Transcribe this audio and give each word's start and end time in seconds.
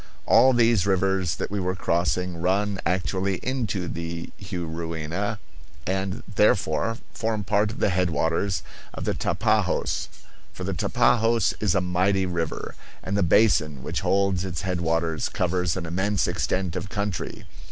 All 0.25 0.51
these 0.51 0.87
rivers 0.87 1.35
that 1.35 1.51
we 1.51 1.59
were 1.59 1.75
crossing 1.75 2.41
run 2.41 2.79
actually 2.87 3.35
into 3.45 3.87
the 3.87 4.31
Juruena, 4.41 5.37
and 5.85 6.23
therefore 6.27 6.97
form 7.13 7.43
part 7.43 7.69
of 7.71 7.77
the 7.79 7.91
headwaters 7.91 8.63
of 8.95 9.05
the 9.05 9.13
Tapajos; 9.13 10.07
for 10.53 10.63
the 10.63 10.73
Tapajos 10.73 11.53
is 11.59 11.75
a 11.75 11.81
mighty 11.81 12.25
river, 12.25 12.73
and 13.03 13.15
the 13.15 13.21
basin 13.21 13.83
which 13.83 14.01
holds 14.01 14.43
its 14.43 14.61
headwaters 14.61 15.29
covers 15.29 15.77
an 15.77 15.85
immense 15.85 16.27
extent 16.27 16.75
of 16.75 16.89
country. 16.89 17.45